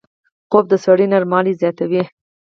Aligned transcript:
خوب 0.49 0.65
د 0.71 0.73
سړي 0.85 1.05
نرموالی 1.13 1.53
زیاتوي 1.61 2.03